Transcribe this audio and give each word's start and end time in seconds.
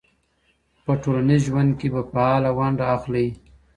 په 0.83 0.91
ټولنیز 1.03 1.41
ژوند 1.49 1.71
کي 1.79 1.87
به 1.93 2.01
فعاله 2.11 2.51
ونډه 2.57 2.85
اخلئ. 2.95 3.27